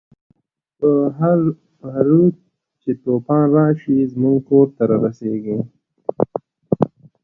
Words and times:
په 0.79 0.89
هر 1.19 1.39
رود 2.07 2.35
چی 2.81 2.91
توفان 3.03 3.45
راشی، 3.55 3.97
زمونږ 4.13 4.37
کور 4.49 4.67
ته 4.75 4.83
راسیخیږی 4.91 5.59